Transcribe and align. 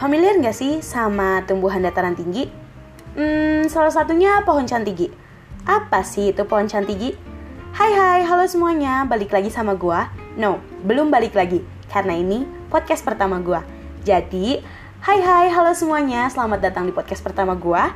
Familiar 0.00 0.32
nggak 0.32 0.56
sih 0.56 0.80
sama 0.80 1.44
tumbuhan 1.44 1.84
dataran 1.84 2.16
tinggi? 2.16 2.48
Hmm, 3.12 3.68
salah 3.68 3.92
satunya 3.92 4.40
pohon 4.48 4.64
cantigi. 4.64 5.12
Apa 5.68 6.00
sih 6.00 6.32
itu 6.32 6.40
pohon 6.48 6.64
cantigi? 6.64 7.12
Hai 7.76 7.92
hai, 7.92 8.20
halo 8.24 8.48
semuanya, 8.48 9.04
balik 9.04 9.28
lagi 9.28 9.52
sama 9.52 9.76
gua. 9.76 10.08
No, 10.40 10.56
belum 10.88 11.12
balik 11.12 11.36
lagi, 11.36 11.60
karena 11.92 12.16
ini 12.16 12.48
podcast 12.72 13.04
pertama 13.04 13.44
gua. 13.44 13.60
Jadi, 14.00 14.64
hai 15.04 15.20
hai, 15.20 15.52
halo 15.52 15.76
semuanya, 15.76 16.32
selamat 16.32 16.64
datang 16.64 16.88
di 16.88 16.96
podcast 16.96 17.20
pertama 17.20 17.52
gua. 17.52 17.92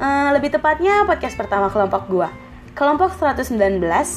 Uh, 0.00 0.32
lebih 0.32 0.48
tepatnya 0.48 1.04
podcast 1.04 1.36
pertama 1.36 1.68
kelompok 1.68 2.08
gua. 2.08 2.32
Kelompok 2.72 3.12
119 3.12 3.52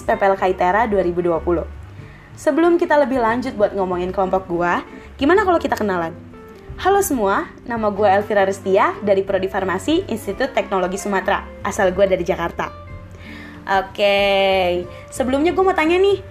PPL 0.07 0.39
Kaitera 0.39 0.88
2020. 0.88 1.43
Sebelum 2.39 2.80
kita 2.80 2.95
lebih 2.95 3.20
lanjut 3.20 3.52
buat 3.59 3.75
ngomongin 3.75 4.16
kelompok 4.16 4.48
gua, 4.48 4.80
gimana 5.20 5.43
kalau 5.43 5.59
kita 5.59 5.75
kenalan? 5.75 6.30
Halo 6.81 6.98
semua, 7.05 7.45
nama 7.70 7.94
gue 7.94 8.09
Elvira 8.09 8.41
Restia 8.41 8.98
dari 9.05 9.22
Prodi 9.22 9.45
Farmasi 9.45 10.02
Institut 10.09 10.58
Teknologi 10.58 10.98
Sumatera, 10.98 11.45
asal 11.62 11.94
gue 11.94 12.09
dari 12.09 12.26
Jakarta. 12.26 12.73
Oke, 13.85 14.17
sebelumnya 15.13 15.53
gue 15.53 15.62
mau 15.62 15.77
tanya 15.77 16.02
nih, 16.02 16.25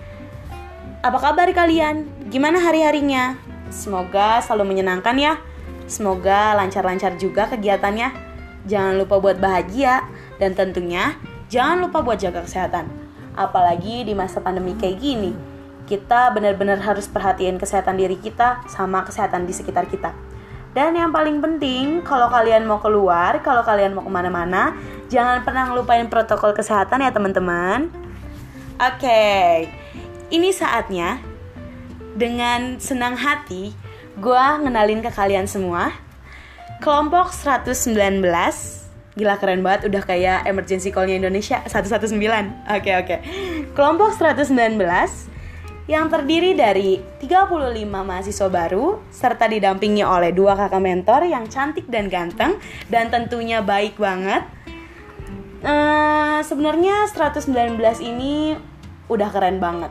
apa 1.06 1.22
kabar 1.22 1.46
kalian? 1.54 2.02
Gimana 2.34 2.58
hari-harinya? 2.58 3.38
Semoga 3.70 4.42
selalu 4.42 4.74
menyenangkan 4.74 5.14
ya. 5.22 5.38
Semoga 5.86 6.58
lancar-lancar 6.58 7.14
juga 7.14 7.46
kegiatannya. 7.46 8.10
Jangan 8.66 8.98
lupa 8.98 9.22
buat 9.22 9.38
bahagia 9.38 10.02
dan 10.42 10.58
tentunya 10.58 11.14
jangan 11.46 11.78
lupa 11.78 12.02
buat 12.02 12.18
jaga 12.18 12.42
kesehatan. 12.42 12.90
Apalagi 13.38 14.02
di 14.02 14.18
masa 14.18 14.42
pandemi 14.42 14.74
kayak 14.74 14.98
gini, 14.98 15.30
kita 15.86 16.34
benar-benar 16.34 16.82
harus 16.82 17.06
perhatiin 17.06 17.54
kesehatan 17.54 17.94
diri 17.94 18.18
kita 18.18 18.66
sama 18.66 19.06
kesehatan 19.06 19.46
di 19.46 19.54
sekitar 19.54 19.86
kita. 19.86 20.10
Dan 20.70 20.94
yang 20.94 21.10
paling 21.10 21.42
penting, 21.42 21.98
kalau 22.06 22.30
kalian 22.30 22.62
mau 22.62 22.78
keluar, 22.78 23.42
kalau 23.42 23.66
kalian 23.66 23.90
mau 23.90 24.06
ke 24.06 24.10
mana-mana, 24.12 24.78
jangan 25.10 25.42
pernah 25.42 25.66
ngelupain 25.66 26.06
protokol 26.06 26.54
kesehatan 26.54 27.02
ya 27.02 27.10
teman-teman. 27.10 27.90
Oke, 28.78 29.66
ini 30.30 30.54
saatnya 30.54 31.18
dengan 32.14 32.78
senang 32.78 33.18
hati 33.18 33.74
gue 34.22 34.44
ngenalin 34.62 35.02
ke 35.02 35.10
kalian 35.10 35.50
semua. 35.50 35.90
Kelompok 36.80 37.28
119 37.36 38.24
Gila 39.18 39.36
keren 39.36 39.60
banget 39.60 39.90
udah 39.92 40.00
kayak 40.00 40.48
emergency 40.48 40.88
call-nya 40.88 41.20
Indonesia 41.20 41.60
119 41.68 42.16
Oke 42.72 42.96
oke. 42.96 43.16
Kelompok 43.76 44.16
119 44.16 44.80
yang 45.90 46.06
terdiri 46.06 46.54
dari 46.54 47.02
35 47.18 47.50
mahasiswa 47.90 48.46
baru 48.46 49.02
serta 49.10 49.50
didampingi 49.50 50.06
oleh 50.06 50.30
dua 50.30 50.54
kakak 50.54 50.78
mentor 50.78 51.26
yang 51.26 51.50
cantik 51.50 51.90
dan 51.90 52.06
ganteng 52.06 52.62
dan 52.86 53.10
tentunya 53.10 53.58
baik 53.58 53.98
banget. 53.98 54.46
Uh, 55.66 56.38
Sebenarnya 56.46 57.10
119 57.10 57.74
ini 58.06 58.54
udah 59.10 59.28
keren 59.34 59.58
banget, 59.58 59.90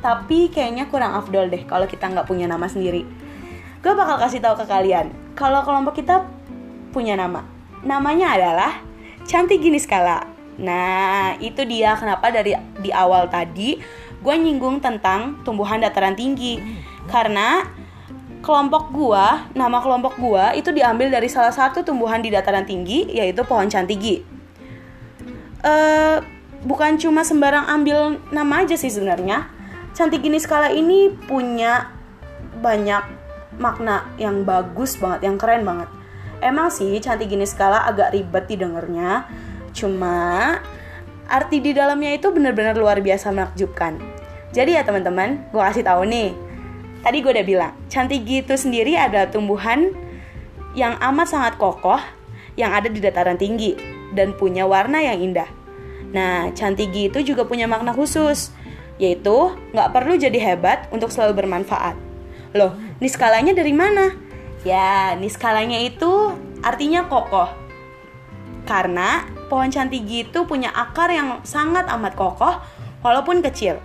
tapi 0.00 0.48
kayaknya 0.48 0.88
kurang 0.88 1.12
afdol 1.12 1.52
deh 1.52 1.62
kalau 1.68 1.84
kita 1.84 2.08
nggak 2.08 2.24
punya 2.24 2.48
nama 2.48 2.64
sendiri. 2.64 3.04
Gue 3.84 3.92
bakal 3.92 4.16
kasih 4.16 4.40
tahu 4.40 4.58
ke 4.58 4.66
kalian 4.66 5.12
kalau 5.36 5.60
kelompok 5.60 6.00
kita 6.00 6.24
punya 6.88 7.20
nama. 7.20 7.44
Namanya 7.84 8.32
adalah 8.32 8.72
Cantik 9.28 9.60
Gini 9.60 9.76
Skala. 9.76 10.24
Nah, 10.54 11.34
itu 11.42 11.66
dia 11.66 11.98
kenapa 11.98 12.30
dari 12.30 12.54
di 12.78 12.90
awal 12.94 13.26
tadi 13.26 13.74
gue 14.24 14.34
nyinggung 14.40 14.80
tentang 14.80 15.44
tumbuhan 15.44 15.84
dataran 15.84 16.16
tinggi 16.16 16.56
karena 17.12 17.68
kelompok 18.40 18.92
gue, 18.92 19.26
nama 19.56 19.80
kelompok 19.80 20.16
gue 20.20 20.60
itu 20.60 20.72
diambil 20.72 21.08
dari 21.08 21.28
salah 21.28 21.52
satu 21.52 21.80
tumbuhan 21.80 22.20
di 22.20 22.32
dataran 22.32 22.64
tinggi 22.64 23.08
yaitu 23.12 23.44
pohon 23.44 23.68
cantigi. 23.68 24.24
Uh, 25.64 26.20
bukan 26.64 27.00
cuma 27.00 27.24
sembarang 27.24 27.64
ambil 27.68 28.20
nama 28.32 28.64
aja 28.64 28.76
sih 28.76 28.92
sebenarnya. 28.92 29.48
Cantigini 29.96 30.36
skala 30.36 30.72
ini 30.72 31.08
punya 31.08 31.88
banyak 32.60 33.04
makna 33.56 34.08
yang 34.20 34.44
bagus 34.44 35.00
banget, 35.00 35.24
yang 35.24 35.36
keren 35.40 35.64
banget. 35.64 35.88
Emang 36.44 36.68
sih 36.68 37.00
cantigini 37.00 37.48
skala 37.48 37.88
agak 37.88 38.12
ribet 38.12 38.44
didengarnya, 38.44 39.24
cuma 39.72 40.58
arti 41.28 41.60
di 41.60 41.72
dalamnya 41.72 42.16
itu 42.16 42.30
benar-benar 42.30 42.76
luar 42.76 43.00
biasa 43.00 43.32
menakjubkan. 43.32 43.96
Jadi 44.54 44.78
ya 44.78 44.86
teman-teman, 44.86 45.50
gue 45.50 45.62
kasih 45.62 45.82
tahu 45.82 46.06
nih. 46.06 46.30
Tadi 47.02 47.16
gue 47.20 47.32
udah 47.34 47.46
bilang, 47.46 47.72
cantigi 47.90 48.40
itu 48.40 48.54
sendiri 48.56 48.96
adalah 48.96 49.28
tumbuhan 49.28 49.92
yang 50.72 50.96
amat 50.98 51.26
sangat 51.30 51.54
kokoh 51.60 52.00
yang 52.54 52.70
ada 52.70 52.86
di 52.86 53.02
dataran 53.02 53.36
tinggi 53.36 53.74
dan 54.14 54.32
punya 54.34 54.64
warna 54.64 55.02
yang 55.02 55.18
indah. 55.20 55.50
Nah, 56.14 56.54
cantigi 56.54 57.10
itu 57.10 57.34
juga 57.34 57.42
punya 57.42 57.66
makna 57.66 57.90
khusus, 57.90 58.54
yaitu 59.02 59.50
nggak 59.74 59.90
perlu 59.90 60.14
jadi 60.14 60.38
hebat 60.38 60.86
untuk 60.94 61.10
selalu 61.10 61.42
bermanfaat. 61.42 61.98
Loh, 62.54 62.78
niskalanya 63.02 63.50
dari 63.50 63.74
mana? 63.74 64.14
Ya, 64.62 65.18
niskalanya 65.18 65.82
itu 65.82 66.38
artinya 66.62 67.10
kokoh. 67.10 67.50
Karena 68.64 69.26
pohon 69.54 69.70
cantigi 69.70 70.26
itu 70.26 70.42
punya 70.50 70.74
akar 70.74 71.14
yang 71.14 71.38
sangat 71.46 71.86
amat 71.86 72.18
kokoh 72.18 72.58
walaupun 73.06 73.38
kecil. 73.38 73.78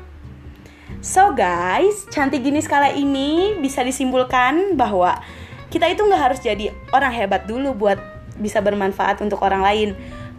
So 1.05 1.37
guys, 1.37 2.09
cantik 2.09 2.41
gini 2.41 2.57
skala 2.65 2.89
ini 2.89 3.53
bisa 3.61 3.85
disimpulkan 3.85 4.73
bahwa 4.73 5.21
kita 5.69 5.85
itu 5.85 6.01
nggak 6.01 6.21
harus 6.33 6.41
jadi 6.41 6.73
orang 6.89 7.13
hebat 7.13 7.45
dulu 7.45 7.77
buat 7.77 8.01
bisa 8.41 8.57
bermanfaat 8.65 9.21
untuk 9.21 9.45
orang 9.45 9.61
lain. 9.61 9.89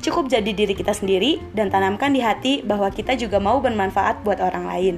Cukup 0.03 0.27
jadi 0.27 0.51
diri 0.51 0.75
kita 0.75 0.91
sendiri 0.91 1.39
dan 1.55 1.71
tanamkan 1.71 2.11
di 2.11 2.19
hati 2.19 2.67
bahwa 2.67 2.91
kita 2.91 3.15
juga 3.15 3.39
mau 3.39 3.63
bermanfaat 3.63 4.27
buat 4.27 4.43
orang 4.43 4.67
lain. 4.67 4.97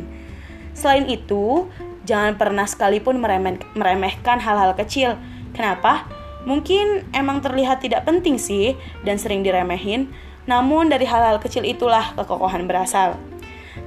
Selain 0.73 1.05
itu, 1.05 1.69
jangan 2.09 2.41
pernah 2.41 2.65
sekalipun 2.65 3.21
meremeh, 3.21 3.61
meremehkan 3.77 4.41
hal-hal 4.41 4.73
kecil. 4.79 5.21
Kenapa? 5.53 6.22
Mungkin 6.43 7.07
emang 7.15 7.39
terlihat 7.39 7.83
tidak 7.83 8.03
penting 8.03 8.39
sih 8.39 8.75
dan 9.07 9.19
sering 9.19 9.47
diremehin, 9.47 10.11
namun 10.45 10.91
dari 10.91 11.07
hal-hal 11.07 11.39
kecil 11.39 11.63
itulah 11.63 12.15
kekokohan 12.19 12.67
berasal. 12.67 13.15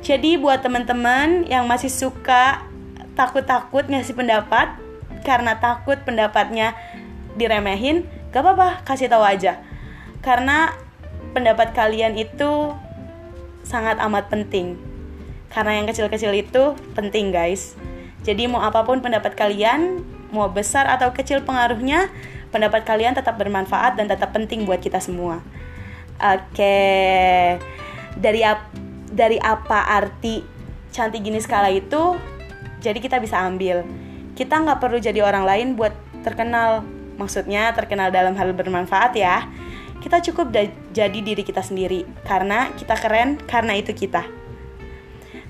Jadi 0.01 0.39
buat 0.39 0.63
teman-teman 0.63 1.45
yang 1.45 1.67
masih 1.67 1.91
suka 1.91 2.63
takut-takut 3.13 3.85
ngasih 3.85 4.15
pendapat 4.15 4.75
karena 5.25 5.57
takut 5.57 5.99
pendapatnya 6.05 6.77
diremehin, 7.35 8.07
gak 8.31 8.45
apa-apa, 8.45 8.85
kasih 8.87 9.11
tahu 9.11 9.23
aja. 9.25 9.59
Karena 10.23 10.71
pendapat 11.35 11.75
kalian 11.75 12.15
itu 12.15 12.71
sangat 13.65 13.99
amat 13.99 14.31
penting. 14.31 14.79
Karena 15.51 15.81
yang 15.81 15.87
kecil-kecil 15.89 16.31
itu 16.35 16.77
penting, 16.95 17.33
guys. 17.33 17.75
Jadi 18.23 18.49
mau 18.49 18.63
apa 18.63 18.81
pun 18.87 19.01
pendapat 19.01 19.37
kalian, 19.37 20.01
mau 20.33 20.49
besar 20.49 20.89
atau 20.89 21.13
kecil 21.13 21.45
pengaruhnya, 21.45 22.09
pendapat 22.55 22.87
kalian 22.87 23.11
tetap 23.11 23.35
bermanfaat 23.35 23.99
dan 23.99 24.07
tetap 24.07 24.31
penting 24.31 24.63
buat 24.63 24.79
kita 24.79 25.03
semua. 25.03 25.43
Oke. 26.15 26.79
Dari 28.15 28.41
dari 29.11 29.35
apa 29.43 29.91
arti 29.91 30.39
cantik 30.95 31.19
gini 31.19 31.43
skala 31.43 31.67
itu 31.67 32.15
jadi 32.79 32.95
kita 32.95 33.19
bisa 33.19 33.43
ambil. 33.43 33.83
Kita 34.39 34.63
nggak 34.63 34.79
perlu 34.79 35.03
jadi 35.03 35.19
orang 35.19 35.43
lain 35.43 35.67
buat 35.75 35.91
terkenal. 36.23 36.87
Maksudnya 37.19 37.75
terkenal 37.75 38.15
dalam 38.15 38.39
hal 38.39 38.55
bermanfaat 38.55 39.11
ya. 39.19 39.51
Kita 39.99 40.23
cukup 40.23 40.55
jadi 40.95 41.19
diri 41.19 41.43
kita 41.43 41.59
sendiri. 41.59 42.07
Karena 42.23 42.71
kita 42.79 42.95
keren 42.95 43.35
karena 43.43 43.75
itu 43.75 43.91
kita. 43.91 44.23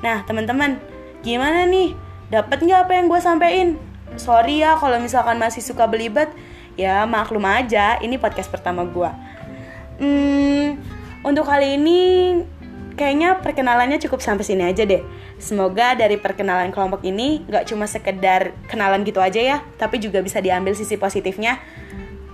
Nah 0.02 0.26
teman-teman 0.26 0.82
gimana 1.22 1.70
nih? 1.70 1.94
Dapat 2.34 2.66
nggak 2.66 2.90
apa 2.90 2.92
yang 2.98 3.06
gue 3.06 3.22
sampein? 3.22 3.70
Sorry 4.18 4.66
ya 4.66 4.74
kalau 4.82 4.98
misalkan 4.98 5.38
masih 5.38 5.62
suka 5.62 5.86
belibet 5.86 6.34
ya 6.76 7.08
maklum 7.10 7.44
aja 7.44 8.00
ini 8.04 8.20
podcast 8.20 8.52
pertama 8.52 8.84
gue 8.88 9.12
hmm, 10.00 10.68
untuk 11.24 11.48
kali 11.48 11.80
ini 11.80 12.02
Kayaknya 12.96 13.44
perkenalannya 13.44 14.00
cukup 14.00 14.24
sampai 14.24 14.48
sini 14.48 14.64
aja 14.72 14.88
deh. 14.88 15.04
Semoga 15.36 16.00
dari 16.00 16.16
perkenalan 16.16 16.72
kelompok 16.72 17.04
ini 17.04 17.44
gak 17.44 17.68
cuma 17.68 17.92
sekedar 17.92 18.56
kenalan 18.72 19.04
gitu 19.04 19.20
aja 19.20 19.36
ya, 19.36 19.58
tapi 19.76 20.00
juga 20.00 20.24
bisa 20.24 20.40
diambil 20.40 20.72
sisi 20.80 20.96
positifnya. 20.96 21.60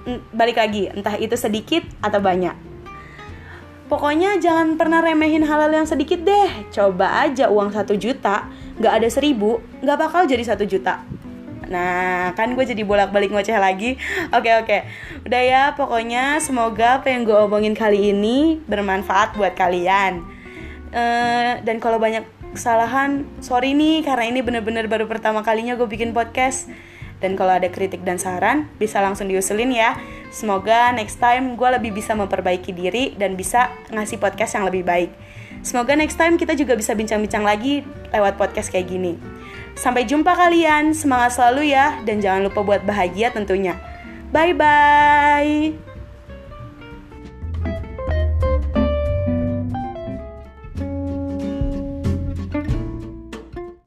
Mm, 0.05 0.21
balik 0.29 0.61
lagi, 0.61 0.85
entah 0.93 1.17
itu 1.17 1.33
sedikit 1.33 1.81
atau 1.97 2.21
banyak. 2.21 2.53
Pokoknya 3.89 4.37
jangan 4.37 4.77
pernah 4.77 5.01
remehin 5.01 5.41
hal-hal 5.41 5.73
yang 5.73 5.89
sedikit 5.89 6.21
deh. 6.21 6.69
Coba 6.69 7.25
aja 7.25 7.49
uang 7.49 7.73
satu 7.73 7.97
juta, 7.97 8.45
gak 8.77 8.93
ada 9.01 9.09
seribu, 9.09 9.65
gak 9.81 9.97
bakal 9.97 10.29
jadi 10.29 10.45
satu 10.45 10.69
juta. 10.69 11.01
Nah, 11.71 12.35
kan 12.35 12.51
gue 12.51 12.65
jadi 12.67 12.83
bolak-balik 12.83 13.31
ngoceh 13.31 13.55
lagi. 13.55 13.95
Oke, 14.35 14.51
okay, 14.51 14.53
oke. 14.59 14.67
Okay. 14.67 14.81
Udah 15.23 15.41
ya, 15.41 15.63
pokoknya 15.79 16.43
semoga 16.43 16.99
apa 16.99 17.07
yang 17.07 17.23
gue 17.23 17.33
omongin 17.33 17.71
kali 17.71 18.11
ini 18.11 18.59
bermanfaat 18.67 19.39
buat 19.39 19.55
kalian. 19.55 20.19
Uh, 20.91 21.63
dan 21.63 21.79
kalau 21.79 21.95
banyak 21.97 22.27
kesalahan, 22.51 23.23
sorry 23.39 23.71
nih 23.71 24.03
karena 24.03 24.27
ini 24.27 24.43
bener-bener 24.43 24.91
baru 24.91 25.07
pertama 25.07 25.39
kalinya 25.39 25.79
gue 25.79 25.87
bikin 25.87 26.11
podcast. 26.11 26.67
Dan 27.21 27.37
kalau 27.37 27.53
ada 27.53 27.69
kritik 27.69 28.01
dan 28.01 28.17
saran, 28.17 28.65
bisa 28.81 28.97
langsung 28.97 29.29
diusulin 29.29 29.71
ya. 29.71 29.93
Semoga 30.33 30.89
next 30.91 31.21
time 31.21 31.53
gue 31.53 31.69
lebih 31.69 31.93
bisa 31.93 32.17
memperbaiki 32.17 32.73
diri 32.73 33.13
dan 33.15 33.37
bisa 33.37 33.69
ngasih 33.93 34.17
podcast 34.17 34.57
yang 34.57 34.65
lebih 34.65 34.81
baik. 34.81 35.13
Semoga 35.61 35.93
next 35.93 36.17
time 36.17 36.41
kita 36.41 36.57
juga 36.57 36.73
bisa 36.73 36.97
bincang-bincang 36.97 37.45
lagi 37.45 37.85
lewat 38.09 38.41
podcast 38.41 38.73
kayak 38.73 38.89
gini. 38.89 39.21
Sampai 39.75 40.05
jumpa 40.05 40.35
kalian, 40.37 40.93
semangat 40.93 41.35
selalu 41.39 41.73
ya, 41.73 41.99
dan 42.05 42.21
jangan 42.21 42.47
lupa 42.47 42.61
buat 42.61 42.81
bahagia 42.85 43.33
tentunya. 43.33 43.75
Bye 44.31 44.55
bye. 44.55 45.90